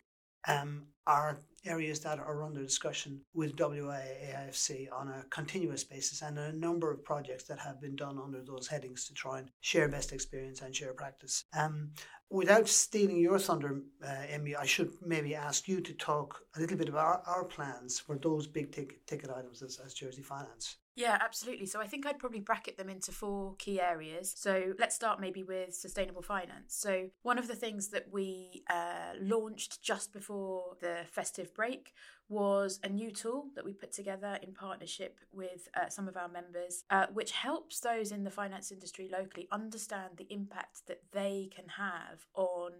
um, 0.48 0.86
are 1.06 1.38
areas 1.64 2.00
that 2.00 2.18
are 2.18 2.42
under 2.42 2.62
discussion 2.62 3.20
with 3.34 3.56
WAIFC 3.56 4.86
on 4.92 5.08
a 5.08 5.24
continuous 5.30 5.84
basis 5.84 6.22
and 6.22 6.38
a 6.38 6.52
number 6.52 6.90
of 6.90 7.04
projects 7.04 7.44
that 7.44 7.58
have 7.58 7.80
been 7.80 7.94
done 7.94 8.18
under 8.18 8.42
those 8.42 8.66
headings 8.66 9.06
to 9.06 9.14
try 9.14 9.38
and 9.38 9.50
share 9.60 9.88
best 9.88 10.12
experience 10.12 10.60
and 10.60 10.74
share 10.74 10.92
practice. 10.92 11.44
Um, 11.56 11.90
without 12.30 12.68
stealing 12.68 13.18
your 13.18 13.38
thunder, 13.38 13.82
uh, 14.04 14.22
Amy, 14.28 14.56
I 14.56 14.66
should 14.66 14.92
maybe 15.04 15.34
ask 15.34 15.68
you 15.68 15.80
to 15.80 15.92
talk 15.94 16.40
a 16.56 16.60
little 16.60 16.76
bit 16.76 16.88
about 16.88 17.04
our, 17.04 17.22
our 17.26 17.44
plans 17.44 18.00
for 18.00 18.18
those 18.18 18.46
big 18.46 18.72
ticket, 18.72 19.06
ticket 19.06 19.30
items 19.30 19.62
as, 19.62 19.78
as 19.84 19.94
Jersey 19.94 20.22
Finance. 20.22 20.78
Yeah, 20.94 21.16
absolutely. 21.22 21.64
So 21.66 21.80
I 21.80 21.86
think 21.86 22.04
I'd 22.04 22.18
probably 22.18 22.40
bracket 22.40 22.76
them 22.76 22.90
into 22.90 23.12
four 23.12 23.54
key 23.58 23.80
areas. 23.80 24.34
So 24.36 24.74
let's 24.78 24.94
start 24.94 25.20
maybe 25.20 25.42
with 25.42 25.74
sustainable 25.74 26.20
finance. 26.20 26.74
So 26.74 27.08
one 27.22 27.38
of 27.38 27.48
the 27.48 27.54
things 27.54 27.88
that 27.88 28.12
we 28.12 28.62
uh, 28.68 29.14
launched 29.18 29.82
just 29.82 30.12
before 30.12 30.76
the 30.82 30.98
festive 31.10 31.54
break 31.54 31.94
was 32.32 32.80
a 32.82 32.88
new 32.88 33.10
tool 33.10 33.46
that 33.54 33.64
we 33.64 33.72
put 33.72 33.92
together 33.92 34.38
in 34.42 34.52
partnership 34.54 35.18
with 35.32 35.68
uh, 35.76 35.88
some 35.88 36.08
of 36.08 36.16
our 36.16 36.28
members, 36.28 36.84
uh, 36.90 37.06
which 37.12 37.32
helps 37.32 37.80
those 37.80 38.10
in 38.10 38.24
the 38.24 38.30
finance 38.30 38.72
industry 38.72 39.08
locally 39.12 39.46
understand 39.52 40.14
the 40.16 40.26
impact 40.30 40.86
that 40.88 41.02
they 41.12 41.50
can 41.54 41.68
have 41.68 42.26
on 42.34 42.72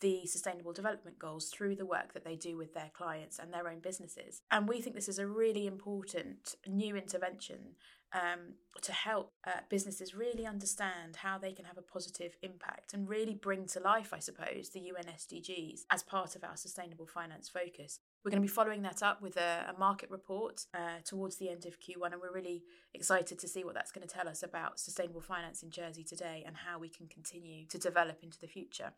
the 0.00 0.26
Sustainable 0.26 0.72
Development 0.72 1.18
Goals 1.18 1.50
through 1.50 1.76
the 1.76 1.86
work 1.86 2.14
that 2.14 2.24
they 2.24 2.36
do 2.36 2.56
with 2.56 2.74
their 2.74 2.90
clients 2.92 3.38
and 3.38 3.52
their 3.52 3.68
own 3.68 3.80
businesses. 3.80 4.42
And 4.50 4.66
we 4.66 4.80
think 4.80 4.96
this 4.96 5.08
is 5.08 5.18
a 5.18 5.26
really 5.26 5.66
important 5.66 6.56
new 6.66 6.96
intervention 6.96 7.76
um, 8.14 8.54
to 8.82 8.92
help 8.92 9.32
uh, 9.46 9.60
businesses 9.68 10.14
really 10.14 10.46
understand 10.46 11.16
how 11.16 11.36
they 11.36 11.52
can 11.52 11.64
have 11.64 11.78
a 11.78 11.82
positive 11.82 12.36
impact 12.42 12.94
and 12.94 13.08
really 13.08 13.34
bring 13.34 13.66
to 13.66 13.80
life, 13.80 14.12
I 14.12 14.20
suppose, 14.20 14.70
the 14.70 14.80
UN 14.80 15.04
SDGs 15.04 15.82
as 15.90 16.02
part 16.02 16.36
of 16.36 16.44
our 16.44 16.56
sustainable 16.56 17.06
finance 17.06 17.48
focus. 17.48 17.98
We're 18.24 18.30
going 18.30 18.42
to 18.42 18.48
be 18.48 18.54
following 18.54 18.80
that 18.82 19.02
up 19.02 19.20
with 19.20 19.36
a, 19.36 19.74
a 19.74 19.78
market 19.78 20.10
report 20.10 20.64
uh, 20.72 21.00
towards 21.04 21.36
the 21.36 21.50
end 21.50 21.66
of 21.66 21.78
Q1, 21.78 22.12
and 22.12 22.22
we're 22.22 22.32
really 22.32 22.62
excited 22.94 23.38
to 23.38 23.46
see 23.46 23.64
what 23.64 23.74
that's 23.74 23.92
going 23.92 24.06
to 24.06 24.12
tell 24.12 24.26
us 24.26 24.42
about 24.42 24.80
sustainable 24.80 25.20
finance 25.20 25.62
in 25.62 25.70
Jersey 25.70 26.04
today 26.04 26.42
and 26.46 26.56
how 26.56 26.78
we 26.78 26.88
can 26.88 27.06
continue 27.06 27.66
to 27.66 27.76
develop 27.76 28.20
into 28.22 28.40
the 28.40 28.46
future. 28.46 28.92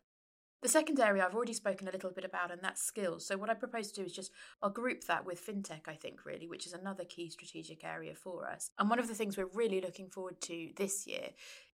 The 0.61 0.69
second 0.69 1.01
area 1.01 1.25
I've 1.25 1.35
already 1.35 1.53
spoken 1.53 1.89
a 1.89 1.91
little 1.91 2.09
bit 2.09 2.23
about, 2.23 2.51
and 2.51 2.61
that's 2.63 2.81
skills. 2.81 3.25
So, 3.27 3.35
what 3.37 3.49
I 3.49 3.53
propose 3.53 3.91
to 3.91 4.01
do 4.01 4.05
is 4.05 4.13
just 4.13 4.31
I'll 4.63 4.69
group 4.69 5.03
that 5.03 5.25
with 5.25 5.45
fintech, 5.45 5.89
I 5.89 5.95
think, 5.95 6.25
really, 6.25 6.47
which 6.47 6.65
is 6.65 6.71
another 6.71 7.03
key 7.03 7.29
strategic 7.29 7.83
area 7.83 8.15
for 8.15 8.47
us. 8.47 8.71
And 8.79 8.89
one 8.89 8.97
of 8.97 9.09
the 9.09 9.13
things 9.13 9.35
we're 9.35 9.49
really 9.53 9.81
looking 9.81 10.07
forward 10.07 10.39
to 10.41 10.69
this 10.77 11.05
year 11.05 11.31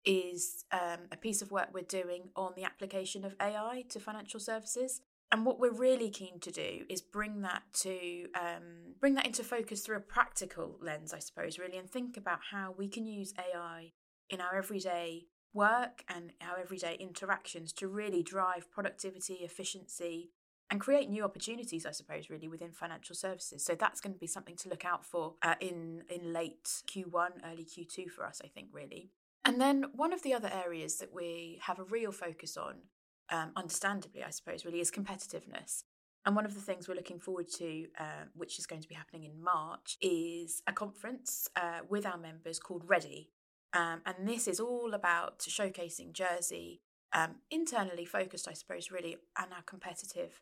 is 0.06 0.64
um, 0.72 1.00
a 1.12 1.16
piece 1.18 1.42
of 1.42 1.52
work 1.52 1.68
we're 1.74 1.82
doing 1.82 2.30
on 2.34 2.54
the 2.56 2.64
application 2.64 3.26
of 3.26 3.36
AI 3.40 3.84
to 3.90 4.00
financial 4.00 4.40
services. 4.40 5.02
And 5.32 5.46
what 5.46 5.58
we're 5.58 5.72
really 5.72 6.10
keen 6.10 6.38
to 6.40 6.50
do 6.50 6.84
is 6.90 7.00
bring 7.00 7.40
that 7.40 7.62
to 7.80 8.26
um, 8.34 8.94
bring 9.00 9.14
that 9.14 9.26
into 9.26 9.42
focus 9.42 9.80
through 9.80 9.96
a 9.96 10.00
practical 10.00 10.76
lens, 10.82 11.14
I 11.14 11.20
suppose, 11.20 11.58
really, 11.58 11.78
and 11.78 11.90
think 11.90 12.18
about 12.18 12.40
how 12.50 12.74
we 12.76 12.86
can 12.86 13.06
use 13.06 13.32
AI 13.38 13.92
in 14.28 14.42
our 14.42 14.54
everyday 14.54 15.24
work 15.54 16.04
and 16.06 16.32
our 16.42 16.58
everyday 16.58 16.96
interactions 16.96 17.72
to 17.74 17.88
really 17.88 18.22
drive 18.22 18.70
productivity, 18.70 19.34
efficiency, 19.36 20.30
and 20.70 20.80
create 20.80 21.08
new 21.08 21.24
opportunities, 21.24 21.86
I 21.86 21.92
suppose, 21.92 22.30
really 22.30 22.48
within 22.48 22.72
financial 22.72 23.14
services. 23.14 23.64
So 23.64 23.74
that's 23.74 24.00
going 24.02 24.12
to 24.12 24.18
be 24.18 24.26
something 24.26 24.56
to 24.56 24.68
look 24.68 24.84
out 24.84 25.04
for 25.04 25.34
uh, 25.42 25.54
in 25.60 26.02
in 26.10 26.34
late 26.34 26.68
Q1, 26.90 27.30
early 27.50 27.64
Q2 27.64 28.10
for 28.10 28.26
us, 28.26 28.42
I 28.44 28.48
think, 28.48 28.68
really. 28.70 29.10
And 29.44 29.60
then 29.60 29.86
one 29.94 30.12
of 30.12 30.22
the 30.22 30.34
other 30.34 30.50
areas 30.52 30.98
that 30.98 31.12
we 31.12 31.58
have 31.62 31.78
a 31.78 31.84
real 31.84 32.12
focus 32.12 32.56
on, 32.56 32.74
um, 33.30 33.52
understandably, 33.56 34.22
I 34.22 34.30
suppose, 34.30 34.64
really 34.64 34.80
is 34.80 34.90
competitiveness. 34.90 35.84
And 36.24 36.36
one 36.36 36.46
of 36.46 36.54
the 36.54 36.60
things 36.60 36.86
we're 36.86 36.94
looking 36.94 37.18
forward 37.18 37.48
to, 37.58 37.86
uh, 37.98 38.24
which 38.34 38.58
is 38.58 38.66
going 38.66 38.82
to 38.82 38.88
be 38.88 38.94
happening 38.94 39.24
in 39.24 39.42
March, 39.42 39.96
is 40.00 40.62
a 40.66 40.72
conference 40.72 41.48
uh, 41.56 41.80
with 41.88 42.06
our 42.06 42.18
members 42.18 42.60
called 42.60 42.82
Ready, 42.86 43.30
um, 43.72 44.02
and 44.04 44.28
this 44.28 44.46
is 44.46 44.60
all 44.60 44.92
about 44.94 45.40
showcasing 45.40 46.12
Jersey, 46.12 46.82
um, 47.12 47.36
internally 47.50 48.04
focused, 48.04 48.48
I 48.48 48.52
suppose, 48.52 48.90
really, 48.90 49.16
and 49.38 49.52
our 49.52 49.62
competitive 49.62 50.40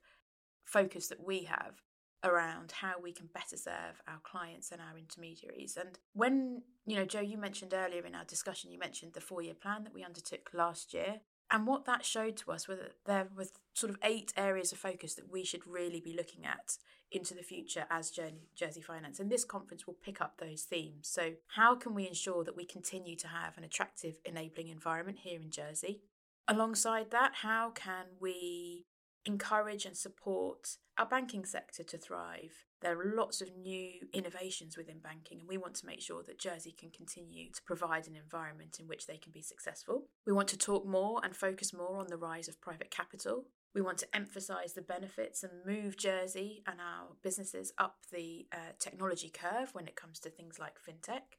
focus 0.65 1.09
that 1.09 1.25
we 1.25 1.45
have 1.45 1.83
around 2.23 2.73
how 2.73 2.95
we 3.03 3.13
can 3.13 3.29
better 3.33 3.57
serve 3.57 4.03
our 4.07 4.21
clients 4.23 4.73
and 4.73 4.81
our 4.81 4.99
intermediaries. 4.99 5.79
And 5.81 5.99
when, 6.13 6.63
you 6.87 6.97
know, 6.97 7.05
Joe, 7.05 7.21
you 7.21 7.39
mentioned 7.39 7.73
earlier 7.73 8.05
in 8.05 8.15
our 8.15 8.25
discussion, 8.25 8.71
you 8.71 8.79
mentioned 8.79 9.15
the 9.15 9.21
four 9.21 9.43
year 9.43 9.55
plan 9.55 9.85
that 9.85 9.95
we 9.95 10.05
undertook 10.05 10.51
last 10.53 10.93
year. 10.93 11.21
And 11.51 11.67
what 11.67 11.85
that 11.87 12.05
showed 12.05 12.37
to 12.39 12.53
us 12.53 12.69
was 12.69 12.79
that 12.79 12.95
there 13.07 13.29
were 13.37 13.47
sort 13.75 13.91
of 13.91 13.99
eight 14.05 14.33
areas 14.37 14.73
of 14.73 14.79
focus 14.79 15.15
that 15.15 15.33
we 15.33 15.45
should 15.45 15.67
really 15.67 16.01
be 16.01 16.15
looking 16.15 16.47
at 16.47 16.77
into 17.11 17.35
the 17.35 17.43
future 17.43 17.87
as 17.91 18.13
Jersey 18.55 18.81
Finance. 18.81 19.19
And 19.19 19.31
this 19.31 19.45
conference 19.45 19.87
will 19.87 19.97
pick 20.03 20.21
up 20.21 20.39
those 20.39 20.63
themes. 20.63 21.09
So, 21.09 21.33
how 21.57 21.75
can 21.75 21.95
we 21.95 22.07
ensure 22.07 22.45
that 22.45 22.57
we 22.57 22.65
continue 22.65 23.17
to 23.17 23.29
have 23.29 23.59
an 23.59 23.65
attractive, 23.65 24.19
enabling 24.25 24.69
environment 24.69 25.19
here 25.23 25.41
in 25.41 25.51
Jersey? 25.51 26.03
Alongside 26.47 27.11
that, 27.11 27.33
how 27.43 27.71
can 27.71 28.07
we 28.21 28.87
encourage 29.25 29.85
and 29.85 29.97
support 29.97 30.77
our 30.99 31.07
banking 31.07 31.45
sector 31.45 31.83
to 31.83 31.99
thrive? 31.99 32.67
There 32.81 32.99
are 32.99 33.15
lots 33.15 33.41
of 33.41 33.57
new 33.57 33.93
innovations 34.13 34.77
within 34.77 34.99
banking, 34.99 35.41
and 35.41 35.49
we 35.49 35.59
want 35.59 35.75
to 35.77 35.87
make 35.87 36.01
sure 36.01 36.23
that 36.23 36.39
Jersey 36.39 36.75
can 36.79 36.91
continue 36.91 37.51
to 37.53 37.63
provide 37.63 38.07
an 38.07 38.17
environment 38.17 38.79
in 38.81 38.87
which 38.87 39.07
they 39.07 39.17
can 39.17 39.33
be 39.33 39.43
successful. 39.43 40.07
We 40.27 40.33
want 40.33 40.49
to 40.49 40.59
talk 40.59 40.87
more 40.87 41.21
and 41.23 41.37
focus 41.37 41.73
more 41.73 41.99
on 41.99 42.07
the 42.09 42.17
rise 42.17 42.49
of 42.49 42.61
private 42.61 42.91
capital 42.91 43.45
we 43.75 43.81
want 43.81 43.99
to 43.99 44.17
emphasise 44.17 44.73
the 44.73 44.83
benefits 44.83 45.45
and 45.45 45.53
move 45.65 45.97
Jersey 45.97 46.63
and 46.67 46.81
our 46.81 47.09
businesses 47.23 47.73
up 47.79 47.99
the 48.11 48.47
uh, 48.53 48.73
technology 48.79 49.31
curve 49.31 49.71
when 49.73 49.87
it 49.87 49.95
comes 49.95 50.19
to 50.21 50.31
things 50.31 50.59
like 50.59 50.75
fintech. 50.79 51.39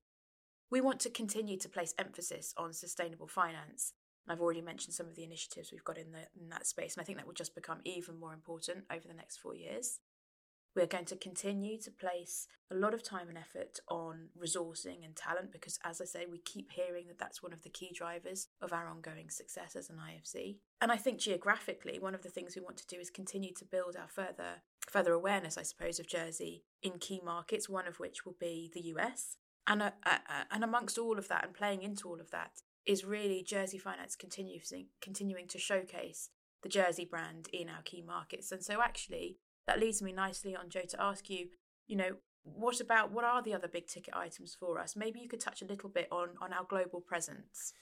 We 0.69 0.79
want 0.79 1.01
to 1.01 1.09
continue 1.09 1.57
to 1.57 1.67
place 1.67 1.93
emphasis 2.00 2.53
on 2.55 2.71
sustainable 2.71 3.27
finance. 3.27 3.93
I've 4.28 4.42
already 4.42 4.62
mentioned 4.62 4.94
some 4.94 5.08
of 5.08 5.16
the 5.16 5.24
initiatives 5.24 5.72
we've 5.72 5.84
got 5.84 5.98
in, 5.98 6.12
the, 6.12 6.28
in 6.40 6.50
that 6.50 6.68
space, 6.68 6.96
and 6.96 7.01
I 7.01 7.06
think 7.06 7.18
that 7.18 7.28
will 7.28 7.34
just 7.34 7.56
become 7.56 7.80
even 7.84 8.20
more 8.20 8.34
important 8.34 8.86
over 8.92 9.08
the 9.08 9.13
next 9.13 9.38
four 9.38 9.56
years. 9.56 10.00
We're 10.74 10.86
going 10.86 11.06
to 11.06 11.18
continue 11.18 11.78
to 11.80 11.92
place 11.92 12.48
a 12.72 12.75
lot 12.75 12.94
of 12.94 13.04
time 13.04 13.28
and 13.28 13.38
effort 13.38 13.80
on 13.90 14.30
resourcing 14.42 15.04
and 15.04 15.13
talent 15.16 15.51
because, 15.51 15.78
as 15.84 16.00
I 16.00 16.06
say, 16.06 16.25
we 16.30 16.40
keep 16.40 16.72
hearing 16.72 17.08
that 17.08 17.20
that's 17.20 17.44
one 17.44 17.51
of 17.51 17.63
the 17.63 17.70
key 17.70 17.92
drivers 17.94 18.48
of 18.62 18.72
our 18.72 18.88
ongoing 18.88 19.30
success 19.30 19.75
as 19.75 19.90
an 19.90 19.98
IFC. 19.98 20.60
And 20.80 20.90
I 20.90 20.96
think 20.96 21.20
geographically, 21.20 22.00
one 22.00 22.16
of 22.16 22.22
the 22.22 22.30
things 22.30 22.56
we 22.56 22.62
want 22.62 22.78
to 22.78 22.88
do 22.88 22.98
is 23.01 23.10
continue 23.10 23.54
to 23.56 23.66
build 23.66 23.98
our 23.98 24.08
further 24.08 24.62
further 24.90 25.12
awareness, 25.12 25.58
I 25.58 25.63
suppose, 25.63 26.00
of 26.00 26.08
Jersey 26.08 26.63
in 26.82 27.00
key 27.00 27.20
markets. 27.24 27.68
One 27.68 27.88
of 27.88 28.00
which 28.00 28.25
will 28.25 28.38
be 28.40 28.72
the 28.74 28.94
US. 28.96 29.36
And 29.68 29.82
uh, 29.82 29.92
uh, 30.06 30.20
uh, 30.30 30.44
and 30.51 30.63
amongst 30.63 30.98
all 30.98 31.20
of 31.20 31.28
that, 31.28 31.44
and 31.44 31.54
playing 31.54 31.84
into 31.84 32.08
all 32.08 32.22
of 32.22 32.32
that, 32.32 32.62
is 32.85 33.05
really 33.05 33.43
Jersey 33.43 33.77
Finance 33.77 34.15
continuing 34.15 34.61
continuing 35.01 35.47
to 35.47 35.59
showcase 35.59 36.29
the 36.63 36.69
Jersey 36.69 37.05
brand 37.05 37.47
in 37.51 37.69
our 37.69 37.81
key 37.83 38.01
markets. 38.01 38.51
And 38.51 38.63
so, 38.63 38.81
actually, 38.81 39.38
that 39.67 39.79
leads 39.79 40.01
me 40.01 40.11
nicely 40.11 40.55
on, 40.55 40.69
Joe, 40.69 40.85
to 40.89 41.01
ask 41.01 41.29
you, 41.29 41.47
you 41.88 41.95
know, 41.95 42.17
what 42.43 42.79
about 42.79 43.11
what 43.11 43.23
are 43.23 43.41
the 43.41 43.53
other 43.53 43.67
big 43.67 43.88
ticket 43.88 44.15
items 44.15 44.55
for 44.59 44.79
us? 44.79 44.95
Maybe 44.95 45.19
you 45.19 45.29
could 45.29 45.39
touch 45.39 45.61
a 45.61 45.65
little 45.65 45.89
bit 45.89 46.07
on 46.11 46.29
on 46.41 46.53
our 46.53 46.63
global 46.63 47.01
presence. 47.01 47.73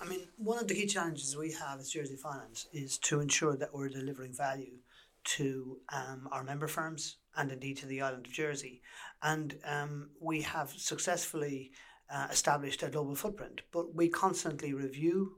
I 0.00 0.06
mean, 0.06 0.28
one 0.36 0.58
of 0.58 0.66
the 0.66 0.74
key 0.74 0.86
challenges 0.86 1.36
we 1.36 1.52
have 1.52 1.78
as 1.78 1.90
Jersey 1.90 2.16
Finance 2.16 2.68
is 2.72 2.96
to 2.98 3.20
ensure 3.20 3.56
that 3.56 3.74
we're 3.74 3.90
delivering 3.90 4.32
value 4.32 4.78
to 5.22 5.78
um, 5.92 6.26
our 6.32 6.42
member 6.42 6.66
firms 6.66 7.18
and 7.36 7.52
indeed 7.52 7.76
to 7.78 7.86
the 7.86 8.00
island 8.00 8.26
of 8.26 8.32
Jersey. 8.32 8.80
And 9.22 9.56
um, 9.64 10.10
we 10.18 10.40
have 10.42 10.70
successfully 10.70 11.72
uh, 12.12 12.26
established 12.30 12.82
a 12.82 12.88
global 12.88 13.14
footprint, 13.14 13.62
but 13.72 13.94
we 13.94 14.08
constantly 14.08 14.74
review 14.74 15.36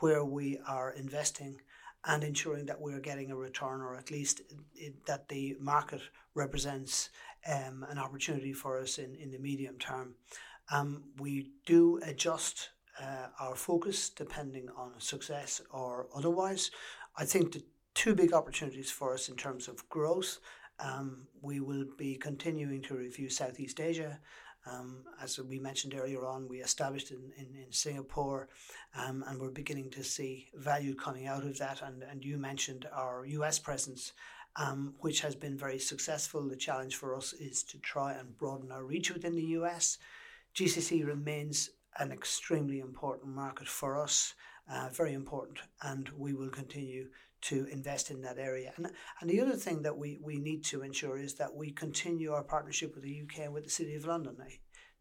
where 0.00 0.24
we 0.24 0.58
are 0.66 0.92
investing 0.92 1.60
and 2.06 2.22
ensuring 2.22 2.66
that 2.66 2.80
we're 2.80 3.00
getting 3.00 3.30
a 3.30 3.36
return 3.36 3.80
or 3.80 3.96
at 3.96 4.10
least 4.10 4.42
it, 4.74 4.94
that 5.06 5.28
the 5.28 5.56
market 5.60 6.00
represents 6.34 7.10
um, 7.46 7.86
an 7.88 7.98
opportunity 7.98 8.52
for 8.52 8.78
us 8.78 8.98
in, 8.98 9.14
in 9.16 9.30
the 9.30 9.38
medium 9.38 9.78
term. 9.78 10.14
Um, 10.70 11.04
we 11.18 11.50
do 11.66 12.00
adjust 12.04 12.70
uh, 13.00 13.28
our 13.40 13.54
focus 13.54 14.08
depending 14.08 14.68
on 14.76 14.92
success 14.98 15.60
or 15.70 16.06
otherwise. 16.14 16.70
I 17.16 17.24
think 17.24 17.52
the 17.52 17.64
two 17.94 18.14
big 18.14 18.32
opportunities 18.32 18.90
for 18.90 19.14
us 19.14 19.28
in 19.28 19.36
terms 19.36 19.68
of 19.68 19.88
growth. 19.88 20.38
Um, 20.80 21.28
we 21.40 21.60
will 21.60 21.86
be 21.96 22.16
continuing 22.16 22.82
to 22.82 22.96
review 22.96 23.30
Southeast 23.30 23.80
Asia 23.80 24.18
um, 24.70 25.04
as 25.22 25.38
we 25.38 25.58
mentioned 25.58 25.94
earlier 25.94 26.24
on, 26.26 26.48
we 26.48 26.60
established 26.60 27.10
in, 27.10 27.32
in, 27.36 27.46
in 27.54 27.72
Singapore 27.72 28.48
um, 28.94 29.24
and 29.28 29.38
we're 29.38 29.50
beginning 29.50 29.90
to 29.90 30.02
see 30.02 30.48
value 30.54 30.94
coming 30.94 31.26
out 31.26 31.44
of 31.44 31.58
that. 31.58 31.82
And, 31.82 32.02
and 32.02 32.24
you 32.24 32.38
mentioned 32.38 32.86
our 32.92 33.26
US 33.26 33.58
presence, 33.58 34.12
um, 34.56 34.94
which 35.00 35.20
has 35.20 35.34
been 35.34 35.58
very 35.58 35.78
successful. 35.78 36.48
The 36.48 36.56
challenge 36.56 36.96
for 36.96 37.14
us 37.14 37.32
is 37.34 37.62
to 37.64 37.78
try 37.78 38.14
and 38.14 38.36
broaden 38.38 38.72
our 38.72 38.84
reach 38.84 39.10
within 39.12 39.34
the 39.34 39.58
US. 39.58 39.98
GCC 40.54 41.06
remains 41.06 41.70
an 41.98 42.10
extremely 42.10 42.80
important 42.80 43.34
market 43.34 43.68
for 43.68 44.00
us, 44.00 44.34
uh, 44.72 44.88
very 44.92 45.12
important, 45.12 45.58
and 45.82 46.08
we 46.16 46.32
will 46.32 46.48
continue 46.48 47.08
to 47.44 47.66
invest 47.66 48.10
in 48.10 48.22
that 48.22 48.38
area. 48.38 48.72
And, 48.76 48.90
and 49.20 49.28
the 49.28 49.40
other 49.40 49.56
thing 49.56 49.82
that 49.82 49.96
we, 49.96 50.18
we 50.22 50.38
need 50.38 50.64
to 50.64 50.82
ensure 50.82 51.18
is 51.18 51.34
that 51.34 51.54
we 51.54 51.70
continue 51.70 52.32
our 52.32 52.42
partnership 52.42 52.94
with 52.94 53.04
the 53.04 53.22
UK 53.22 53.44
and 53.44 53.54
with 53.54 53.64
the 53.64 53.70
City 53.70 53.94
of 53.94 54.06
London. 54.06 54.36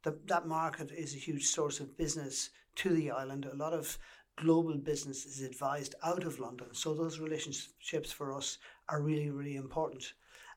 The, 0.04 0.18
that 0.26 0.46
market 0.46 0.92
is 0.92 1.16
a 1.16 1.20
huge 1.20 1.46
source 1.46 1.80
of 1.80 1.98
business 1.98 2.50
to 2.76 2.90
the 2.90 3.12
island. 3.12 3.46
A 3.46 3.56
lot 3.56 3.74
of 3.74 3.98
global 4.36 4.76
business 4.76 5.26
is 5.26 5.42
advised 5.42 5.96
out 6.04 6.24
of 6.24 6.40
London. 6.40 6.68
So 6.74 6.94
those 6.94 7.20
relationships 7.20 8.12
for 8.12 8.36
us 8.36 8.58
are 8.90 9.02
really, 9.02 9.30
really 9.30 9.56
important. 9.56 10.14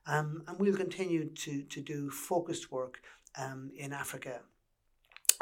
Um, 0.06 0.42
and 0.48 0.58
we'll 0.58 0.76
continue 0.76 1.28
to, 1.28 1.62
to 1.62 1.80
do 1.80 2.10
focused 2.10 2.72
work 2.72 3.00
um, 3.38 3.70
in 3.76 3.92
Africa 3.92 4.40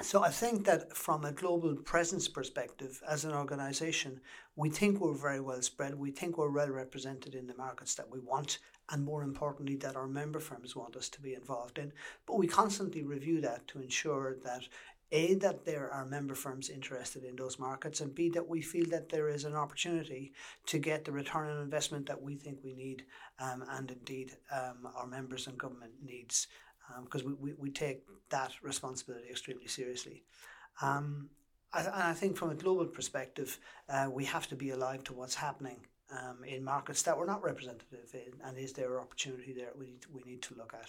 so 0.02 0.24
I 0.24 0.30
think 0.30 0.64
that 0.66 0.96
from 0.96 1.24
a 1.24 1.32
global 1.32 1.76
presence 1.76 2.26
perspective, 2.26 3.00
as 3.08 3.24
an 3.24 3.32
organization, 3.32 4.20
we 4.56 4.68
think 4.68 5.00
we're 5.00 5.14
very 5.14 5.40
well 5.40 5.62
spread. 5.62 5.94
We 5.94 6.10
think 6.10 6.36
we're 6.36 6.50
well 6.50 6.70
represented 6.70 7.34
in 7.34 7.46
the 7.46 7.56
markets 7.56 7.94
that 7.94 8.10
we 8.10 8.18
want, 8.18 8.58
and 8.90 9.04
more 9.04 9.22
importantly, 9.22 9.76
that 9.76 9.96
our 9.96 10.08
member 10.08 10.40
firms 10.40 10.74
want 10.74 10.96
us 10.96 11.08
to 11.10 11.20
be 11.20 11.34
involved 11.34 11.78
in. 11.78 11.92
But 12.26 12.38
we 12.38 12.46
constantly 12.48 13.04
review 13.04 13.40
that 13.42 13.68
to 13.68 13.80
ensure 13.80 14.36
that 14.44 14.66
A, 15.12 15.34
that 15.34 15.64
there 15.64 15.92
are 15.92 16.04
member 16.04 16.34
firms 16.34 16.70
interested 16.70 17.22
in 17.22 17.36
those 17.36 17.60
markets, 17.60 18.00
and 18.00 18.12
B, 18.12 18.28
that 18.30 18.48
we 18.48 18.62
feel 18.62 18.86
that 18.90 19.10
there 19.10 19.28
is 19.28 19.44
an 19.44 19.54
opportunity 19.54 20.32
to 20.66 20.78
get 20.78 21.04
the 21.04 21.12
return 21.12 21.50
on 21.50 21.62
investment 21.62 22.06
that 22.06 22.20
we 22.20 22.34
think 22.34 22.58
we 22.64 22.74
need 22.74 23.04
um, 23.38 23.64
and 23.70 23.92
indeed 23.92 24.32
um, 24.52 24.88
our 24.96 25.06
members 25.06 25.46
and 25.46 25.56
government 25.56 25.92
needs, 26.04 26.48
because 27.04 27.22
um, 27.22 27.36
we, 27.40 27.50
we, 27.50 27.56
we, 27.58 27.70
take 27.70 28.04
that 28.30 28.52
responsibility 28.62 29.28
extremely 29.30 29.66
seriously. 29.66 30.22
Um, 30.82 31.30
I, 31.72 31.80
and 31.80 31.94
I 31.94 32.12
think 32.12 32.36
from 32.36 32.50
a 32.50 32.54
global 32.54 32.86
perspective, 32.86 33.58
uh, 33.88 34.08
we 34.10 34.24
have 34.24 34.46
to 34.48 34.56
be 34.56 34.70
alive 34.70 35.04
to 35.04 35.12
what's 35.12 35.34
happening 35.34 35.78
um, 36.12 36.44
in 36.46 36.62
markets 36.62 37.02
that 37.02 37.16
we're 37.16 37.26
not 37.26 37.42
representative 37.42 38.14
in, 38.14 38.32
and 38.44 38.58
is 38.58 38.72
there 38.72 38.96
an 38.96 39.02
opportunity 39.02 39.52
there 39.52 39.70
we 39.78 39.86
need, 39.86 40.06
we 40.12 40.22
need 40.24 40.42
to 40.42 40.54
look 40.54 40.74
at. 40.74 40.88